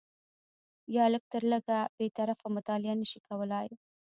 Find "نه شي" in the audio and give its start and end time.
3.01-3.19